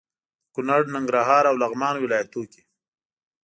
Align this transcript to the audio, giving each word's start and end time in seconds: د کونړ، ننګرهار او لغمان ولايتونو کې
د 0.45 0.45
کونړ، 0.55 0.81
ننګرهار 0.95 1.43
او 1.49 1.55
لغمان 1.63 1.95
ولايتونو 1.99 2.45
کې 2.51 2.61